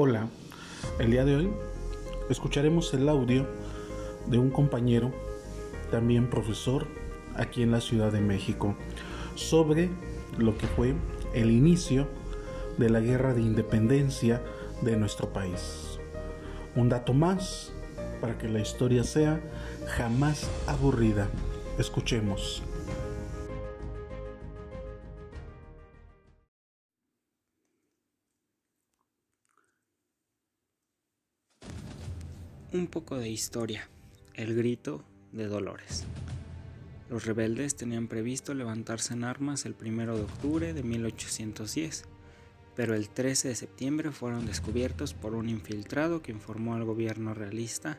Hola, 0.00 0.28
el 1.00 1.10
día 1.10 1.24
de 1.24 1.34
hoy 1.34 1.50
escucharemos 2.30 2.94
el 2.94 3.08
audio 3.08 3.48
de 4.28 4.38
un 4.38 4.48
compañero, 4.48 5.12
también 5.90 6.30
profesor, 6.30 6.86
aquí 7.34 7.64
en 7.64 7.72
la 7.72 7.80
Ciudad 7.80 8.12
de 8.12 8.20
México, 8.20 8.76
sobre 9.34 9.90
lo 10.38 10.56
que 10.56 10.68
fue 10.68 10.94
el 11.34 11.50
inicio 11.50 12.06
de 12.76 12.90
la 12.90 13.00
guerra 13.00 13.34
de 13.34 13.40
independencia 13.40 14.40
de 14.82 14.96
nuestro 14.96 15.32
país. 15.32 15.98
Un 16.76 16.88
dato 16.88 17.12
más 17.12 17.72
para 18.20 18.38
que 18.38 18.48
la 18.48 18.60
historia 18.60 19.02
sea 19.02 19.40
jamás 19.96 20.48
aburrida. 20.68 21.26
Escuchemos. 21.76 22.62
Un 32.70 32.86
poco 32.86 33.16
de 33.16 33.30
historia. 33.30 33.88
El 34.34 34.54
grito 34.54 35.02
de 35.32 35.46
Dolores. 35.46 36.04
Los 37.08 37.24
rebeldes 37.24 37.76
tenían 37.76 38.08
previsto 38.08 38.52
levantarse 38.52 39.14
en 39.14 39.24
armas 39.24 39.64
el 39.64 39.74
1 39.80 40.14
de 40.14 40.20
octubre 40.20 40.74
de 40.74 40.82
1810, 40.82 42.04
pero 42.76 42.94
el 42.94 43.08
13 43.08 43.48
de 43.48 43.54
septiembre 43.54 44.12
fueron 44.12 44.44
descubiertos 44.44 45.14
por 45.14 45.34
un 45.34 45.48
infiltrado 45.48 46.20
que 46.20 46.32
informó 46.32 46.74
al 46.74 46.84
gobierno 46.84 47.32
realista 47.32 47.98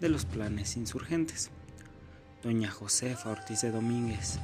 de 0.00 0.08
los 0.08 0.24
planes 0.24 0.78
insurgentes. 0.78 1.50
Doña 2.42 2.70
Josefa 2.70 3.28
Ortiz 3.28 3.60
de 3.60 3.72
Domínguez, 3.72 4.38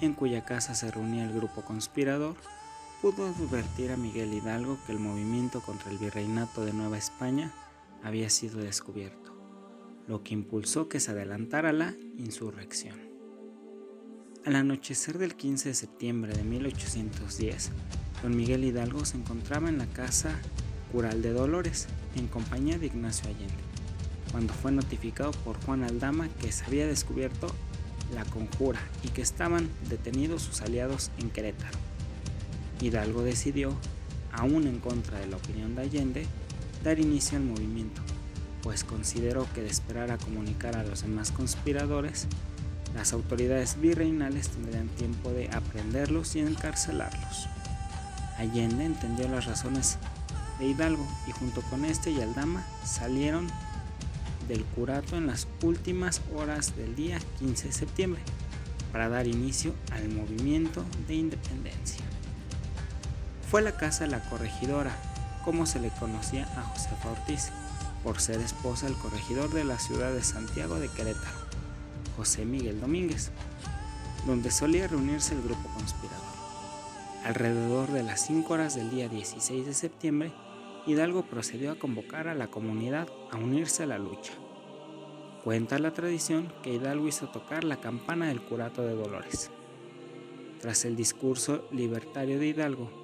en 0.00 0.14
cuya 0.14 0.44
casa 0.44 0.74
se 0.74 0.90
reunía 0.90 1.24
el 1.24 1.32
grupo 1.32 1.64
conspirador, 1.64 2.34
pudo 3.00 3.28
advertir 3.28 3.92
a 3.92 3.96
Miguel 3.96 4.34
Hidalgo 4.34 4.76
que 4.84 4.92
el 4.92 4.98
movimiento 4.98 5.60
contra 5.60 5.92
el 5.92 5.98
virreinato 5.98 6.64
de 6.64 6.72
Nueva 6.72 6.98
España 6.98 7.52
había 8.04 8.28
sido 8.28 8.60
descubierto, 8.60 9.32
lo 10.06 10.22
que 10.22 10.34
impulsó 10.34 10.88
que 10.88 11.00
se 11.00 11.10
adelantara 11.10 11.72
la 11.72 11.94
insurrección. 12.18 12.96
Al 14.44 14.56
anochecer 14.56 15.16
del 15.16 15.34
15 15.34 15.70
de 15.70 15.74
septiembre 15.74 16.34
de 16.34 16.44
1810, 16.44 17.70
don 18.22 18.36
Miguel 18.36 18.64
Hidalgo 18.64 19.06
se 19.06 19.16
encontraba 19.16 19.70
en 19.70 19.78
la 19.78 19.86
casa 19.86 20.38
Cural 20.92 21.22
de 21.22 21.32
Dolores, 21.32 21.88
en 22.14 22.28
compañía 22.28 22.78
de 22.78 22.86
Ignacio 22.86 23.26
Allende, 23.26 23.54
cuando 24.30 24.52
fue 24.52 24.70
notificado 24.70 25.30
por 25.30 25.58
Juan 25.64 25.82
Aldama 25.82 26.28
que 26.40 26.52
se 26.52 26.66
había 26.66 26.86
descubierto 26.86 27.46
la 28.14 28.24
conjura 28.26 28.80
y 29.02 29.08
que 29.08 29.22
estaban 29.22 29.70
detenidos 29.88 30.42
sus 30.42 30.60
aliados 30.60 31.10
en 31.18 31.30
Querétaro. 31.30 31.78
Hidalgo 32.82 33.22
decidió, 33.22 33.74
aún 34.30 34.66
en 34.66 34.78
contra 34.78 35.18
de 35.18 35.26
la 35.26 35.36
opinión 35.36 35.74
de 35.74 35.82
Allende, 35.82 36.26
dar 36.84 37.00
inicio 37.00 37.38
al 37.38 37.44
movimiento, 37.44 38.02
pues 38.62 38.84
consideró 38.84 39.46
que 39.54 39.62
de 39.62 39.68
esperar 39.68 40.10
a 40.10 40.18
comunicar 40.18 40.76
a 40.76 40.84
los 40.84 41.02
demás 41.02 41.32
conspiradores, 41.32 42.26
las 42.94 43.12
autoridades 43.12 43.80
virreinales 43.80 44.50
tendrían 44.50 44.88
tiempo 44.88 45.30
de 45.30 45.50
aprenderlos 45.50 46.36
y 46.36 46.40
encarcelarlos. 46.40 47.48
Allende 48.38 48.84
entendió 48.84 49.28
las 49.28 49.46
razones 49.46 49.98
de 50.58 50.66
Hidalgo 50.66 51.06
y 51.26 51.32
junto 51.32 51.62
con 51.62 51.84
este 51.84 52.10
y 52.10 52.20
Aldama 52.20 52.64
salieron 52.84 53.48
del 54.46 54.62
curato 54.64 55.16
en 55.16 55.26
las 55.26 55.48
últimas 55.62 56.20
horas 56.34 56.76
del 56.76 56.94
día 56.94 57.18
15 57.38 57.68
de 57.68 57.72
septiembre 57.72 58.20
para 58.92 59.08
dar 59.08 59.26
inicio 59.26 59.74
al 59.90 60.08
movimiento 60.10 60.84
de 61.08 61.14
independencia. 61.14 62.04
Fue 63.50 63.62
la 63.62 63.76
casa 63.76 64.04
de 64.04 64.10
la 64.10 64.20
corregidora 64.28 64.94
como 65.44 65.66
se 65.66 65.80
le 65.80 65.90
conocía 65.90 66.44
a 66.56 66.62
Josefa 66.62 67.10
Ortiz, 67.10 67.50
por 68.02 68.20
ser 68.20 68.40
esposa 68.40 68.86
del 68.86 68.96
corregidor 68.96 69.50
de 69.50 69.64
la 69.64 69.78
ciudad 69.78 70.12
de 70.12 70.22
Santiago 70.22 70.78
de 70.78 70.88
Querétaro, 70.88 71.38
José 72.16 72.44
Miguel 72.44 72.80
Domínguez, 72.80 73.30
donde 74.26 74.50
solía 74.50 74.88
reunirse 74.88 75.34
el 75.34 75.42
grupo 75.42 75.68
conspirador. 75.70 76.24
Alrededor 77.24 77.90
de 77.90 78.02
las 78.02 78.26
5 78.26 78.52
horas 78.52 78.74
del 78.74 78.90
día 78.90 79.08
16 79.08 79.64
de 79.64 79.74
septiembre, 79.74 80.32
Hidalgo 80.86 81.22
procedió 81.22 81.72
a 81.72 81.78
convocar 81.78 82.28
a 82.28 82.34
la 82.34 82.48
comunidad 82.48 83.08
a 83.30 83.38
unirse 83.38 83.82
a 83.82 83.86
la 83.86 83.98
lucha. 83.98 84.34
Cuenta 85.42 85.78
la 85.78 85.92
tradición 85.92 86.52
que 86.62 86.74
Hidalgo 86.74 87.08
hizo 87.08 87.28
tocar 87.28 87.64
la 87.64 87.80
campana 87.80 88.28
del 88.28 88.42
curato 88.42 88.82
de 88.82 88.94
Dolores. 88.94 89.50
Tras 90.60 90.84
el 90.84 90.96
discurso 90.96 91.66
libertario 91.70 92.38
de 92.38 92.46
Hidalgo, 92.48 93.03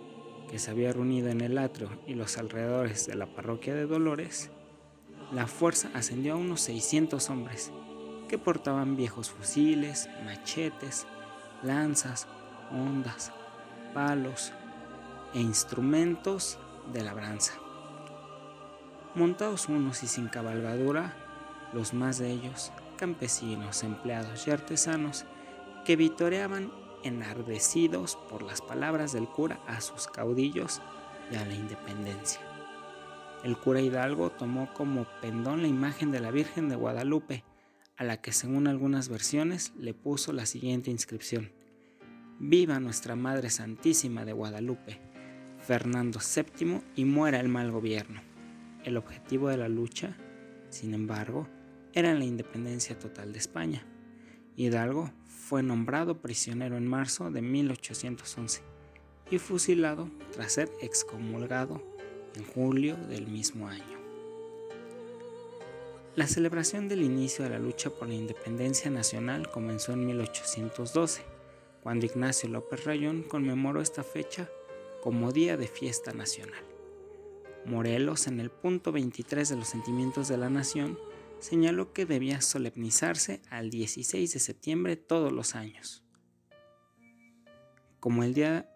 que 0.51 0.59
se 0.59 0.73
había 0.73 0.93
reunido 0.93 1.29
en 1.29 1.41
el 1.43 1.57
atrio 1.59 1.89
y 2.09 2.15
los 2.15 2.37
alrededores 2.37 3.07
de 3.07 3.15
la 3.15 3.27
parroquia 3.27 3.73
de 3.73 3.87
Dolores, 3.87 4.51
la 5.33 5.47
fuerza 5.47 5.91
ascendió 5.95 6.33
a 6.33 6.37
unos 6.37 6.61
600 6.63 7.31
hombres, 7.31 7.71
que 8.29 8.37
portaban 8.37 8.97
viejos 8.97 9.31
fusiles, 9.31 10.09
machetes, 10.25 11.07
lanzas, 11.63 12.27
ondas, 12.73 13.33
palos 13.95 14.53
e 15.35 15.41
instrumentos 15.41 16.59
de 16.93 17.05
labranza. 17.05 17.55
Montados 19.15 19.69
unos 19.69 20.03
y 20.03 20.09
sin 20.09 20.27
cabalgadura, 20.27 21.15
los 21.73 21.95
más 21.95 22.19
de 22.19 22.31
ellos, 22.31 22.73
campesinos, 22.97 23.85
empleados 23.85 24.49
y 24.49 24.51
artesanos, 24.51 25.27
que 25.85 25.95
vitoreaban 25.95 26.73
enardecidos 27.03 28.17
por 28.29 28.43
las 28.43 28.61
palabras 28.61 29.13
del 29.13 29.29
cura 29.29 29.61
a 29.67 29.81
sus 29.81 30.07
caudillos 30.07 30.81
y 31.31 31.37
a 31.37 31.45
la 31.45 31.55
independencia. 31.55 32.41
El 33.43 33.57
cura 33.57 33.81
Hidalgo 33.81 34.31
tomó 34.31 34.73
como 34.75 35.07
pendón 35.23 35.63
la 35.63 35.69
imagen 35.69 36.11
de 36.11 36.21
la 36.21 36.31
Virgen 36.31 36.69
de 36.69 36.77
Guadalupe, 36.77 37.45
a 37.97 38.05
la 38.05 38.21
que 38.21 38.33
según 38.33 38.67
algunas 38.67 39.09
versiones 39.09 39.73
le 39.79 39.95
puso 39.95 40.33
la 40.33 40.47
siguiente 40.47 40.91
inscripción. 40.91 41.53
Viva 42.39 42.81
nuestra 42.81 43.17
Madre 43.17 43.51
Santísima 43.51 44.25
de 44.25 44.33
Guadalupe, 44.33 45.01
Fernando 45.59 46.19
VII 46.19 46.81
y 46.97 47.05
muera 47.05 47.41
el 47.41 47.49
mal 47.49 47.71
gobierno. 47.71 48.23
El 48.85 48.97
objetivo 48.97 49.49
de 49.49 49.59
la 49.59 49.69
lucha, 49.69 50.17
sin 50.71 50.95
embargo, 50.95 51.49
era 51.93 52.15
la 52.15 52.25
independencia 52.25 52.99
total 52.99 53.33
de 53.33 53.39
España. 53.39 53.87
Hidalgo 54.57 55.13
fue 55.51 55.65
nombrado 55.65 56.21
prisionero 56.21 56.77
en 56.77 56.87
marzo 56.87 57.33
de 57.33 57.43
1811 57.43 58.63
y 59.33 59.39
fusilado 59.41 60.09
tras 60.31 60.53
ser 60.53 60.71
excomulgado 60.81 61.83
en 62.37 62.45
julio 62.45 62.95
del 63.09 63.27
mismo 63.27 63.67
año. 63.67 63.99
La 66.15 66.29
celebración 66.29 66.87
del 66.87 67.03
inicio 67.03 67.43
de 67.43 67.51
la 67.51 67.59
lucha 67.59 67.91
por 67.91 68.07
la 68.07 68.15
independencia 68.15 68.93
nacional 68.93 69.51
comenzó 69.51 69.93
en 69.93 70.07
1812, 70.07 71.23
cuando 71.83 72.07
Ignacio 72.07 72.49
López 72.49 72.85
Rayón 72.85 73.25
conmemoró 73.25 73.81
esta 73.81 74.05
fecha 74.05 74.49
como 75.03 75.33
Día 75.33 75.57
de 75.57 75.67
Fiesta 75.67 76.13
Nacional. 76.13 76.63
Morelos, 77.65 78.29
en 78.29 78.39
el 78.39 78.51
punto 78.51 78.93
23 78.93 79.49
de 79.49 79.57
los 79.57 79.67
sentimientos 79.67 80.29
de 80.29 80.39
la 80.39 80.49
nación, 80.49 80.97
señaló 81.41 81.93
que 81.93 82.07
debía 82.07 82.41
solemnizarse 82.41 83.41
al 83.51 83.71
16 83.71 84.33
de 84.33 84.39
septiembre 84.39 84.97
todos 84.97 85.33
los 85.33 85.55
años, 85.55 86.05
como 87.99 88.23
el 88.23 88.35
día 88.35 88.71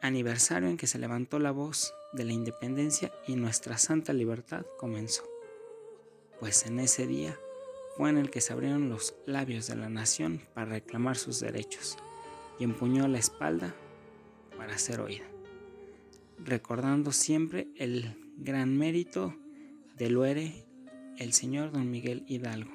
aniversario 0.00 0.68
en 0.68 0.76
que 0.76 0.86
se 0.86 0.98
levantó 0.98 1.38
la 1.38 1.50
voz 1.50 1.94
de 2.12 2.24
la 2.24 2.32
independencia 2.32 3.12
y 3.26 3.36
nuestra 3.36 3.78
santa 3.78 4.12
libertad 4.12 4.64
comenzó, 4.78 5.24
pues 6.38 6.66
en 6.66 6.80
ese 6.80 7.06
día 7.06 7.38
fue 7.96 8.10
en 8.10 8.18
el 8.18 8.30
que 8.30 8.40
se 8.40 8.52
abrieron 8.52 8.88
los 8.88 9.14
labios 9.26 9.66
de 9.66 9.76
la 9.76 9.88
nación 9.88 10.42
para 10.54 10.66
reclamar 10.66 11.16
sus 11.16 11.40
derechos 11.40 11.96
y 12.58 12.64
empuñó 12.64 13.08
la 13.08 13.18
espalda 13.18 13.74
para 14.56 14.76
ser 14.78 15.00
oída, 15.00 15.24
recordando 16.38 17.12
siempre 17.12 17.68
el 17.76 18.16
gran 18.36 18.76
mérito 18.76 19.34
de 19.96 20.10
Luere 20.10 20.66
el 21.18 21.32
señor 21.32 21.72
don 21.72 21.90
Miguel 21.90 22.24
Hidalgo 22.26 22.72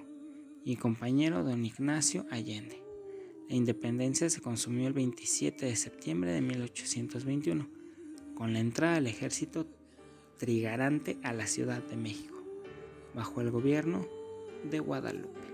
y 0.63 0.75
compañero 0.75 1.43
don 1.43 1.65
Ignacio 1.65 2.25
Allende. 2.29 2.83
La 3.49 3.55
independencia 3.55 4.29
se 4.29 4.41
consumió 4.41 4.87
el 4.87 4.93
27 4.93 5.65
de 5.65 5.75
septiembre 5.75 6.31
de 6.31 6.41
1821, 6.41 7.67
con 8.35 8.53
la 8.53 8.59
entrada 8.59 8.95
del 8.95 9.07
ejército 9.07 9.65
trigarante 10.37 11.17
a 11.23 11.33
la 11.33 11.47
Ciudad 11.47 11.81
de 11.81 11.97
México, 11.97 12.37
bajo 13.15 13.41
el 13.41 13.49
gobierno 13.49 14.05
de 14.69 14.79
Guadalupe. 14.79 15.47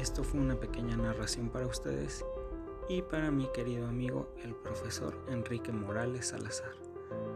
Esto 0.00 0.24
fue 0.24 0.40
una 0.40 0.58
pequeña 0.58 0.96
narración 0.96 1.50
para 1.50 1.66
ustedes 1.66 2.24
y 2.88 3.02
para 3.02 3.30
mi 3.30 3.46
querido 3.48 3.88
amigo 3.88 4.28
el 4.44 4.54
profesor 4.54 5.14
Enrique 5.28 5.72
Morales 5.72 6.28
Salazar. 6.28 6.72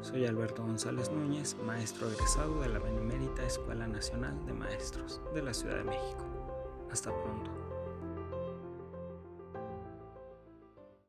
Soy 0.01 0.27
Alberto 0.27 0.63
González 0.63 1.11
Núñez, 1.11 1.57
maestro 1.67 2.11
egresado 2.11 2.61
de 2.61 2.69
la 2.69 2.79
Benemérita 2.79 3.45
Escuela 3.45 3.87
Nacional 3.87 4.35
de 4.47 4.53
Maestros 4.53 5.21
de 5.35 5.43
la 5.43 5.53
Ciudad 5.53 5.77
de 5.79 5.85
México. 5.85 6.25
Hasta 6.91 7.11
pronto. 7.11 7.70